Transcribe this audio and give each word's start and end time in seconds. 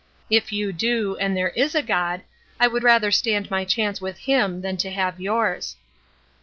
If 0.31 0.51
you 0.51 0.73
do, 0.73 1.15
and 1.17 1.37
there 1.37 1.49
is 1.49 1.75
a 1.75 1.83
God, 1.83 2.21
I 2.59 2.65
would 2.67 2.81
rather 2.81 3.11
stand 3.11 3.51
my 3.51 3.63
chance 3.65 4.01
with 4.01 4.17
him 4.17 4.61
than 4.61 4.75
to 4.77 4.89
have 4.89 5.21
yours." 5.21 5.75